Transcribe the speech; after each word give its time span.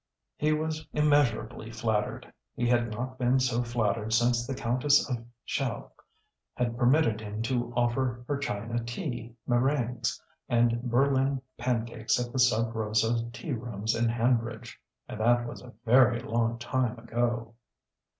He 0.35 0.51
was 0.51 0.87
immeasurably 0.93 1.69
flattered. 1.69 2.33
He 2.55 2.67
had 2.67 2.89
not 2.91 3.19
been 3.19 3.39
so 3.39 3.61
flattered 3.61 4.13
since 4.13 4.47
the 4.47 4.55
Countess 4.55 5.07
of 5.07 5.23
Chell 5.45 5.93
had 6.55 6.75
permitted 6.75 7.21
him 7.21 7.43
to 7.43 7.71
offer 7.75 8.25
her 8.27 8.37
China 8.39 8.83
tea, 8.83 9.35
meringues, 9.45 10.19
and 10.49 10.81
Berlin 10.89 11.39
pancakes 11.55 12.19
at 12.19 12.33
the 12.33 12.39
Sub 12.39 12.73
Rosa 12.75 13.29
tea 13.31 13.53
rooms 13.53 13.93
in 13.93 14.09
Hanbridge 14.09 14.75
and 15.07 15.19
that 15.19 15.45
was 15.45 15.61
a 15.61 15.71
very 15.85 16.19
long 16.19 16.57
time 16.57 16.97
ago. 16.97 17.53